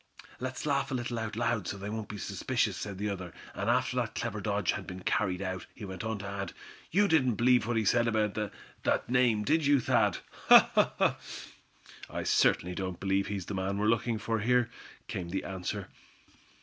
"Let's 0.39 0.65
laugh 0.65 0.89
a 0.89 0.95
little, 0.95 1.19
out 1.19 1.35
loud, 1.35 1.67
so 1.67 1.77
they 1.77 1.87
won't 1.91 2.07
be 2.09 2.17
suspicious," 2.17 2.75
said 2.75 2.97
the 2.97 3.07
other; 3.07 3.31
and 3.53 3.69
after 3.69 3.97
that 3.97 4.15
clever 4.15 4.41
dodge 4.41 4.71
had 4.71 4.87
been 4.87 5.01
carried 5.03 5.43
out, 5.43 5.67
he 5.75 5.85
went 5.85 6.03
on 6.03 6.17
to 6.17 6.27
add: 6.27 6.53
"you 6.89 7.07
didn't 7.07 7.35
believe 7.35 7.67
what 7.67 7.77
he 7.77 7.85
said 7.85 8.07
about 8.07 8.35
that 8.81 9.07
name, 9.09 9.43
did 9.43 9.63
you, 9.63 9.79
Thad?" 9.79 10.17
"I 12.09 12.23
certainly 12.23 12.73
don't 12.73 12.99
believe 12.99 13.27
he's 13.27 13.45
the 13.45 13.53
man 13.53 13.77
we're 13.77 13.85
looking 13.85 14.17
for 14.17 14.39
up 14.39 14.43
here," 14.45 14.71
came 15.07 15.29
the 15.29 15.43
answer. 15.43 15.87